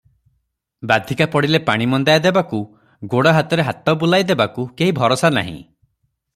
[0.91, 2.63] ବାଧିକା ପଡ଼ିଲେ ପାଣି ମନ୍ଦାଏ ଦେବାକୁ,
[3.13, 5.57] ଗୋଡ଼ ହାତରେ ହାତ ବୁଲାଇ ଦେବାକୁ କେହି ଭରସା ନାହିଁ।